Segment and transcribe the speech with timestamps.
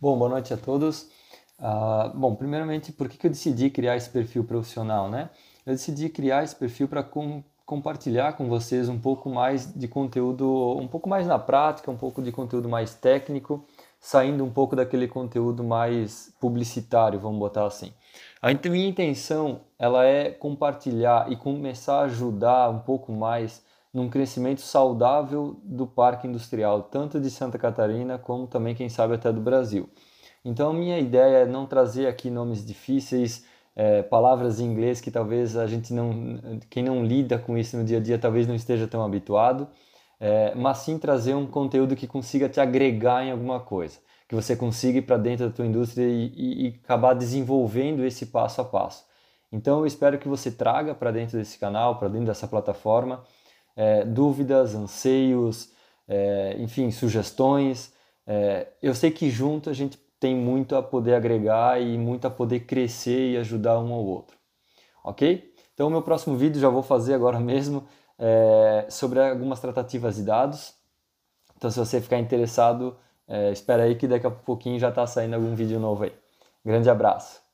[0.00, 1.10] Bom, boa noite a todos.
[1.58, 5.28] Uh, bom, primeiramente, por que, que eu decidi criar esse perfil profissional, né?
[5.66, 10.78] Eu decidi criar esse perfil para com, compartilhar com vocês um pouco mais de conteúdo,
[10.78, 13.62] um pouco mais na prática, um pouco de conteúdo mais técnico,
[14.00, 17.92] saindo um pouco daquele conteúdo mais publicitário, vamos botar assim.
[18.40, 23.62] A minha intenção, ela é compartilhar e começar a ajudar um pouco mais
[23.92, 29.32] num crescimento saudável do parque industrial, tanto de Santa Catarina como também, quem sabe, até
[29.32, 29.88] do Brasil.
[30.44, 35.10] Então, a minha ideia é não trazer aqui nomes difíceis, é, palavras em inglês que
[35.10, 38.54] talvez a gente não, quem não lida com isso no dia a dia, talvez não
[38.54, 39.68] esteja tão habituado,
[40.18, 44.54] é, mas sim trazer um conteúdo que consiga te agregar em alguma coisa, que você
[44.56, 48.64] consiga ir para dentro da tua indústria e, e, e acabar desenvolvendo esse passo a
[48.64, 49.04] passo.
[49.52, 53.24] Então, eu espero que você traga para dentro desse canal, para dentro dessa plataforma,
[53.76, 55.72] é, dúvidas, anseios,
[56.08, 57.92] é, enfim, sugestões.
[58.26, 62.30] É, eu sei que junto a gente tem muito a poder agregar e muito a
[62.30, 64.36] poder crescer e ajudar um ao outro.
[65.02, 65.52] Ok?
[65.72, 67.86] Então, o meu próximo vídeo já vou fazer agora mesmo
[68.18, 70.74] é, sobre algumas tratativas de dados.
[71.56, 75.34] Então, se você ficar interessado, é, espera aí que daqui a pouquinho já está saindo
[75.34, 76.12] algum vídeo novo aí.
[76.64, 77.49] Grande abraço!